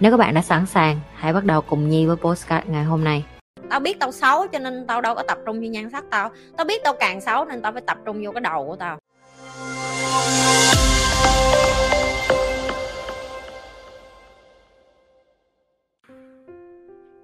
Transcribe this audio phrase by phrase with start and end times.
[0.00, 3.04] Nếu các bạn đã sẵn sàng, hãy bắt đầu cùng Nhi với postcard ngày hôm
[3.04, 3.24] nay.
[3.70, 6.30] tao biết tao xấu cho nên tao đâu có tập trung vô nhan sắc tao
[6.56, 8.98] tao biết tao càng xấu nên tao phải tập trung vô cái đầu của tao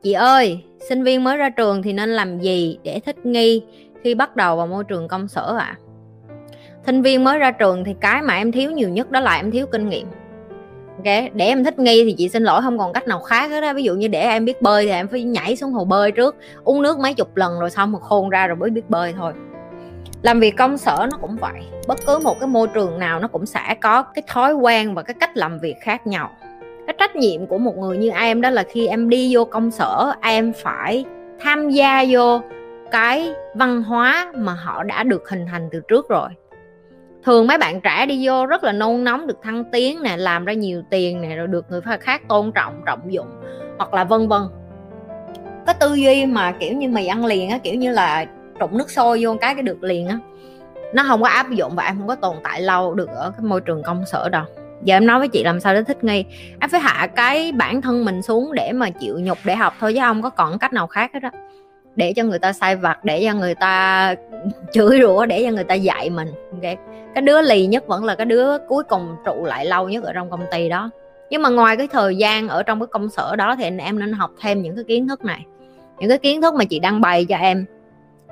[0.02, 3.62] chị ơi sinh viên mới ra trường thì nên làm gì để thích nghi
[4.02, 5.78] khi bắt đầu vào môi trường công sở ạ à?
[6.86, 9.50] sinh viên mới ra trường thì cái mà em thiếu nhiều nhất đó là em
[9.50, 10.06] thiếu kinh nghiệm
[10.96, 13.60] ok, để em thích nghi thì chị xin lỗi, không còn cách nào khác hết
[13.60, 16.12] đó ví dụ như để em biết bơi thì em phải nhảy xuống hồ bơi
[16.12, 19.14] trước, uống nước mấy chục lần rồi xong mà khôn ra rồi mới biết bơi
[19.16, 19.32] thôi.
[20.22, 23.28] Làm việc công sở nó cũng vậy, bất cứ một cái môi trường nào nó
[23.28, 26.30] cũng sẽ có cái thói quen và cái cách làm việc khác nhau.
[26.86, 29.70] Cái trách nhiệm của một người như em đó là khi em đi vô công
[29.70, 31.04] sở, em phải
[31.40, 32.40] tham gia vô
[32.90, 36.28] cái văn hóa mà họ đã được hình thành từ trước rồi
[37.26, 40.44] thường mấy bạn trẻ đi vô rất là nôn nóng, được thăng tiến nè, làm
[40.44, 43.26] ra nhiều tiền nè, rồi được người khác tôn trọng trọng dụng,
[43.78, 44.42] hoặc là vân vân.
[45.66, 48.26] Cái tư duy mà, kiểu như mày ăn liền á, kiểu như là
[48.60, 50.18] trụng nước sôi vô cái cái được liền á.
[50.94, 53.44] Nó không có áp dụng và em không có tồn tại lâu được ở cái
[53.44, 54.44] môi trường công sở đâu.
[54.82, 56.24] Giờ em nói với chị làm sao để thích nghi.
[56.60, 59.94] Em phải hạ cái bản thân mình xuống để mà chịu nhục, để học thôi
[59.94, 61.30] chứ không có còn cách nào khác hết đó
[61.96, 64.14] để cho người ta sai vặt để cho người ta
[64.72, 66.76] chửi rủa để cho người ta dạy mình okay.
[67.14, 70.12] cái đứa lì nhất vẫn là cái đứa cuối cùng trụ lại lâu nhất ở
[70.12, 70.90] trong công ty đó.
[71.30, 74.12] Nhưng mà ngoài cái thời gian ở trong cái công sở đó thì em nên
[74.12, 75.44] học thêm những cái kiến thức này.
[75.98, 77.64] Những cái kiến thức mà chị đăng bày cho em.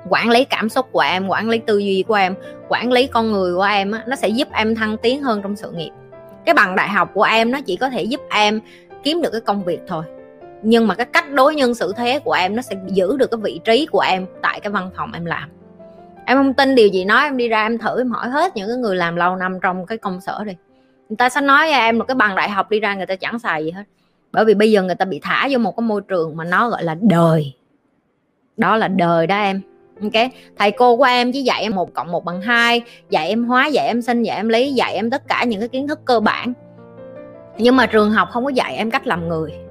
[0.09, 2.35] Quản lý cảm xúc của em quản lý tư duy của em
[2.69, 5.55] quản lý con người của em á, nó sẽ giúp em thăng tiến hơn trong
[5.55, 5.91] sự nghiệp.
[6.45, 8.59] Cái bằng đại học của em nó chỉ có thể giúp em
[9.03, 10.03] kiếm được cái công việc thôi
[10.67, 13.39] nhưng mà cái cách đối nhân xử thế của em nó sẽ giữ được cái
[13.43, 15.49] vị trí của em tại cái văn phòng em làm.
[16.25, 18.67] Em không tin điều gì nói, em đi ra em thử, em hỏi hết những
[18.67, 20.53] cái người làm lâu năm trong cái công sở đi.
[21.09, 23.15] Người ta sẽ nói với em một cái bằng đại học đi ra người ta
[23.15, 23.83] chẳng xài gì hết.
[24.31, 26.69] Bởi vì bây giờ người ta bị thả vô một cái môi trường mà nó
[26.69, 27.53] gọi là đời.
[28.57, 29.61] Đó là đời đó em.
[30.01, 30.31] Ok?
[30.57, 33.67] Thầy cô của em chỉ dạy em một cộng một bằng hai, dạy em hóa,
[33.67, 36.19] dạy em sinh, dạy em lý, dạy em tất cả những cái kiến thức cơ
[36.19, 36.53] bản.
[37.57, 39.64] Nhưng mà trường học không có dạy em cách làm người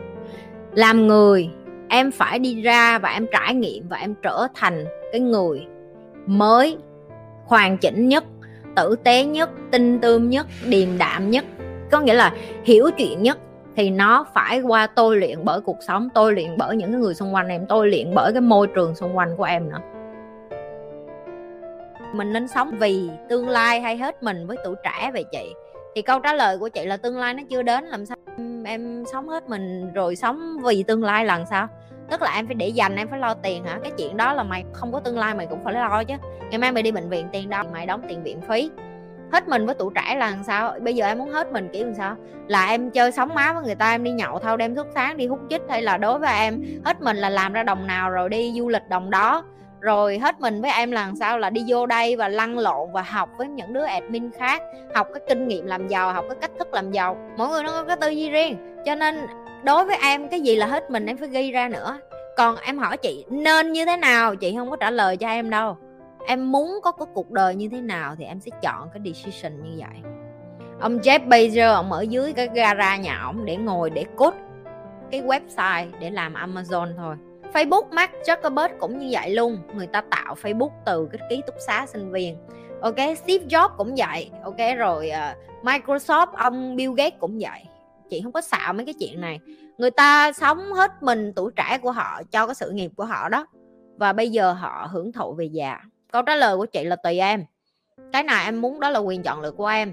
[0.74, 1.50] làm người,
[1.88, 5.66] em phải đi ra và em trải nghiệm và em trở thành cái người
[6.26, 6.78] mới,
[7.44, 8.24] hoàn chỉnh nhất,
[8.76, 11.44] tử tế nhất, tinh tươm nhất, điềm đạm nhất.
[11.90, 12.32] Có nghĩa là
[12.64, 13.38] hiểu chuyện nhất
[13.76, 17.34] thì nó phải qua tôi luyện bởi cuộc sống, tôi luyện bởi những người xung
[17.34, 19.78] quanh em, tôi luyện bởi cái môi trường xung quanh của em nữa.
[22.14, 25.54] Mình nên sống vì tương lai hay hết mình với tuổi trẻ vậy chị?
[25.94, 28.16] Thì câu trả lời của chị là tương lai nó chưa đến, làm sao
[28.64, 31.68] em, sống hết mình rồi sống vì tương lai lần sao?
[32.10, 33.78] Tức là em phải để dành em phải lo tiền hả?
[33.82, 36.14] Cái chuyện đó là mày không có tương lai mày cũng phải lo chứ.
[36.50, 38.70] Ngày mai mày đi bệnh viện tiền đâu mày đóng tiền viện phí.
[39.32, 40.74] Hết mình với tụ trẻ là làm sao?
[40.80, 42.16] Bây giờ em muốn hết mình kiểu làm sao?
[42.46, 45.16] Là em chơi sống má với người ta em đi nhậu thâu đem thuốc sáng
[45.16, 48.10] đi hút chích hay là đối với em hết mình là làm ra đồng nào
[48.10, 49.44] rồi đi du lịch đồng đó
[49.84, 53.02] rồi hết mình với em là sao là đi vô đây và lăn lộn và
[53.02, 54.62] học với những đứa admin khác,
[54.94, 57.16] học cái kinh nghiệm làm giàu, học cái cách thức làm giàu.
[57.36, 59.26] Mỗi người nó có cái tư duy riêng, cho nên
[59.64, 61.98] đối với em cái gì là hết mình em phải ghi ra nữa.
[62.36, 64.36] Còn em hỏi chị, nên như thế nào?
[64.36, 65.76] Chị không có trả lời cho em đâu.
[66.26, 69.62] Em muốn có cái cuộc đời như thế nào thì em sẽ chọn cái decision
[69.62, 70.12] như vậy.
[70.80, 74.36] Ông Jeff Bezos, ông ở dưới cái gara nhà ổng để ngồi, để code
[75.10, 77.16] cái website để làm Amazon thôi.
[77.54, 79.58] Facebook Mark Zuckerberg cũng như vậy luôn.
[79.74, 82.36] Người ta tạo Facebook từ cái ký túc xá sinh viên.
[82.80, 84.30] Ok Steve Jobs cũng vậy.
[84.44, 87.60] Ok rồi uh, Microsoft ông Bill Gates cũng vậy.
[88.10, 89.40] Chị không có xạo mấy cái chuyện này.
[89.78, 93.28] Người ta sống hết mình tuổi trẻ của họ cho cái sự nghiệp của họ
[93.28, 93.46] đó.
[93.96, 95.80] Và bây giờ họ hưởng thụ về già.
[96.12, 97.44] Câu trả lời của chị là tùy em.
[98.12, 99.92] Cái nào em muốn đó là quyền chọn lựa của em.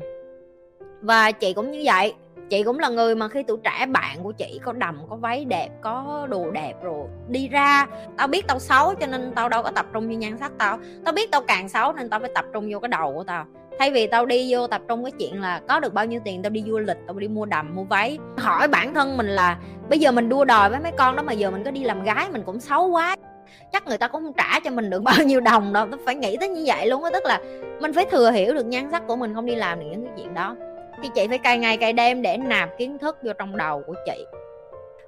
[1.01, 2.13] Và chị cũng như vậy
[2.51, 5.45] chị cũng là người mà khi tuổi trẻ bạn của chị có đầm, có váy
[5.45, 7.85] đẹp, có đồ đẹp rồi đi ra.
[8.17, 10.79] Tao biết tao xấu cho nên tao đâu có tập trung vô nhan sắc tao.
[11.05, 13.45] Tao biết tao càng xấu nên tao phải tập trung vô cái đầu của tao.
[13.79, 16.43] Thay vì tao đi vô tập trung cái chuyện là có được bao nhiêu tiền,
[16.43, 18.17] tao đi du lịch, tao đi mua đầm, mua váy.
[18.37, 19.57] Hỏi bản thân mình là
[19.89, 22.03] bây giờ mình đua đòi với mấy con đó mà giờ mình có đi làm
[22.03, 23.15] gái mình cũng xấu quá.
[23.71, 26.15] Chắc người ta cũng không trả cho mình được bao nhiêu đồng đâu, tao phải
[26.15, 27.09] nghĩ tới như vậy luôn á.
[27.13, 27.39] Tức là
[27.81, 30.33] mình phải thừa hiểu được nhan sắc của mình không đi làm những cái chuyện
[30.33, 30.55] đó
[31.01, 33.95] thì chị phải cày ngày cày đêm để nạp kiến thức vô trong đầu của
[34.05, 34.25] chị.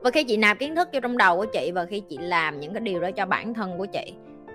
[0.02, 2.60] Và khi chị nạp kiến thức vô trong đầu của chị và khi chị làm
[2.60, 4.14] những cái điều đó cho bản thân của chị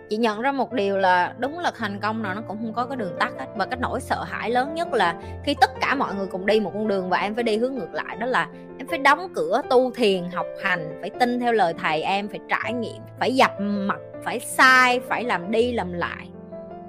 [0.09, 2.85] chị nhận ra một điều là đúng là thành công nào nó cũng không có
[2.85, 3.47] cái đường tắt hết.
[3.57, 5.15] Và cái nỗi sợ hãi lớn nhất là
[5.45, 7.75] khi tất cả mọi người cùng đi một con đường và em phải đi hướng
[7.75, 8.49] ngược lại, đó là
[8.79, 12.41] em phải đóng cửa tu thiền, học hành, phải tin theo lời thầy em, phải
[12.49, 16.29] trải nghiệm, phải dập mặt, phải sai, phải làm đi làm lại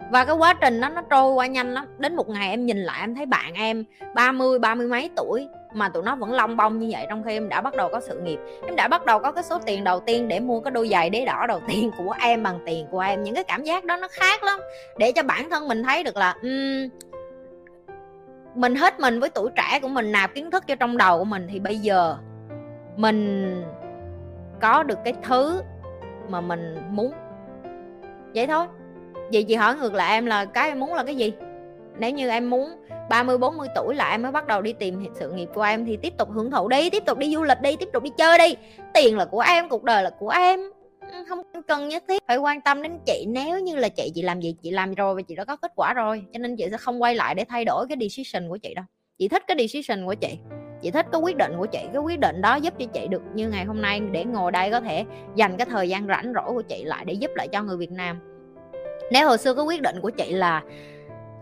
[0.10, 1.86] và cái quá trình đó nó trôi qua nhanh lắm.
[1.98, 3.86] Đến một ngày em nhìn lại em thấy bạn em
[4.16, 7.34] 30 ba mươi mấy tuổi mà tụi nó vẫn long bông như vậy trong khi
[7.34, 8.40] em đã bắt đầu có sự nghiệp.
[8.66, 11.10] Em đã bắt đầu có cái số tiền đầu tiên để mua cái đôi giày
[11.10, 13.24] đế đỏ đầu tiên của em bằng tiền của em.
[13.24, 14.60] Những cái cảm giác đó nó khác lắm.
[14.98, 16.90] Để cho bản thân mình thấy được là um,
[18.56, 21.26] mình hết mình với tuổi trẻ của mình nạp kiến thức cho trong đầu của
[21.26, 22.16] mình thì bây giờ
[22.96, 23.64] mình
[24.62, 25.62] có được cái thứ
[26.30, 27.14] mà mình muốn.
[28.36, 28.66] Vậy thôi
[29.34, 31.34] vậy chị hỏi ngược lại em là cái em muốn là cái gì?
[32.00, 32.70] Nếu như em muốn
[33.10, 35.98] 30 40 tuổi là em mới bắt đầu đi tìm sự nghiệp của em thì
[35.98, 38.38] tiếp tục hưởng thụ đi, tiếp tục đi du lịch đi, tiếp tục đi chơi
[38.38, 38.56] đi.
[38.94, 40.60] Tiền là của em, cuộc đời là của em.
[41.30, 43.26] Không cần nhất thiết phải quan tâm đến chị.
[43.28, 45.72] Nếu như là chị chị làm gì chị làm rồi và chị đã có kết
[45.76, 48.58] quả rồi cho nên chị sẽ không quay lại để thay đổi cái decision của
[48.58, 48.86] chị đâu.
[49.18, 50.38] Chị thích cái decision của chị.
[50.82, 51.80] Chị thích cái quyết định của chị.
[51.94, 54.72] Cái quyết định đó giúp cho chị được như ngày hôm nay để ngồi đây
[54.72, 55.06] có thể
[55.36, 57.92] dành cái thời gian rảnh rỗi của chị lại để giúp lại cho người Việt
[57.92, 58.20] Nam
[59.12, 60.62] nếu hồi xưa cái quyết định của chị là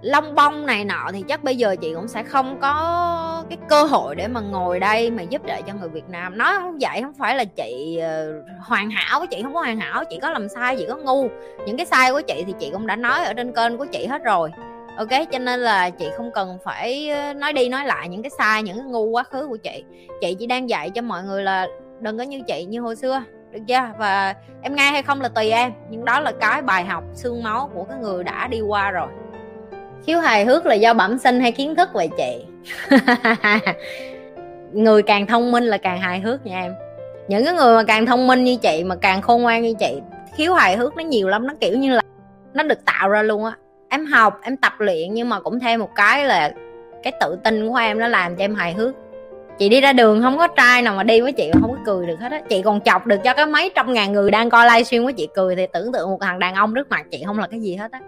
[0.02, 3.84] long bông này nọ thì chắc bây giờ chị cũng sẽ không có cái cơ
[3.84, 6.38] hội để mà ngồi đây mà giúp đỡ cho người Việt Nam.
[6.38, 10.04] Nói không vậy, không phải là chị ờ, hoàn hảo chị, không có hoàn hảo,
[10.10, 11.28] chị có làm sai, chị có ngu.
[11.66, 14.06] Những cái sai của chị thì chị cũng đã nói ở trên kênh của chị
[14.06, 14.52] hết rồi.
[14.98, 18.32] Ok, cho nên là chị không cần phải ờ, nói đi nói lại những cái
[18.38, 19.84] sai, những cái ngu quá khứ của chị.
[20.22, 21.68] Chị chỉ đang dạy cho mọi người là
[22.00, 23.22] đừng có như chị như hồi xưa
[23.52, 26.86] được chưa và em nghe hay không là tùy em, nhưng đó là cái bài
[26.86, 29.08] học xương máu của cái người đã đi qua rồi.
[30.06, 32.46] Khiếu hài hước là do bẩm sinh hay kiến thức vậy chị?
[34.74, 36.74] Người càng thông minh là càng hài hước nha em.
[37.28, 40.02] Những cái người mà càng thông minh như chị, mà càng khôn ngoan như chị
[40.38, 42.02] khiếu hài hước nó nhiều lắm, nó kiểu như là
[42.54, 43.52] nó được tạo ra luôn á.
[43.90, 46.54] Em học, em tập luyện nhưng mà cũng thêm một cái là
[47.04, 48.96] cái tự tin của em nó làm cho em hài hước
[49.60, 51.78] chị đi ra đường không có trai nào mà đi với chị mà không có
[51.86, 52.42] cười được hết á.
[52.50, 55.28] Chị còn chọc được cho cái mấy trăm ngàn người đang coi livestream của chị
[55.36, 57.76] cười thì tưởng tượng một thằng đàn ông trước mặt chị không là cái gì
[57.76, 58.00] hết á.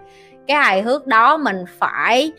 [0.46, 2.32] Cái hài hước đó mình phải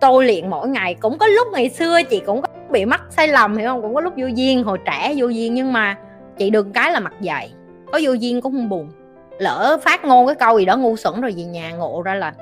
[0.00, 0.94] tôi luyện mỗi ngày.
[0.94, 3.82] Cũng có lúc ngày xưa chị cũng có bị mắc sai lầm, hiểu không?
[3.82, 5.96] Cũng có lúc vô duyên, hồi trẻ vô duyên, nhưng mà
[6.38, 7.52] chị đừng cái là mặt dày.
[7.92, 8.90] Có vô duyên cũng không buồn.
[9.38, 12.32] Lỡ phát ngôn cái câu gì đó ngu xuẩn rồi về nhà ngộ ra là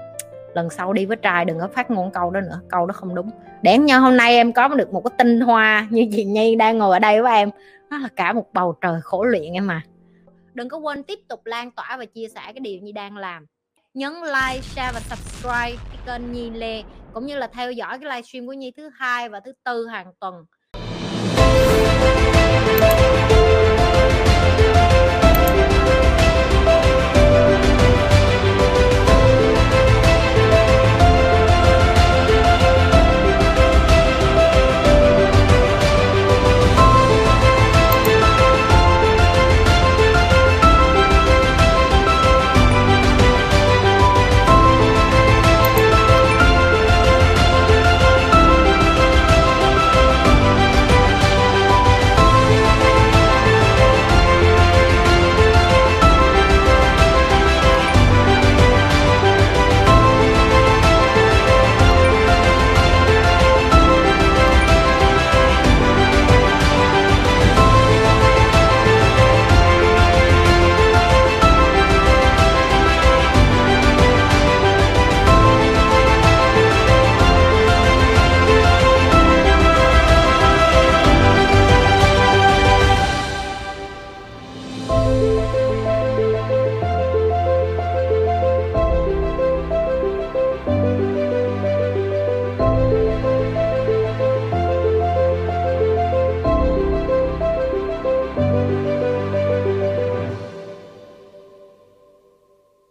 [0.54, 3.14] lần sau đi với trai đừng có phát ngôn câu đó nữa câu đó không
[3.14, 3.30] đúng.
[3.62, 6.78] Để nhau hôm nay em có được một cái tinh hoa như chị nhi đang
[6.78, 7.50] ngồi ở đây với em.
[7.90, 9.82] Nó là cả một bầu trời khổ luyện em mà
[10.54, 13.46] đừng có quên tiếp tục lan tỏa và chia sẻ cái điều Nhi đang làm.
[13.94, 16.82] Nhấn like, share và subscribe cái kênh Nhi Lê
[17.12, 20.12] cũng như là theo dõi cái livestream của Nhi thứ hai và thứ tư hàng
[20.20, 20.44] tuần.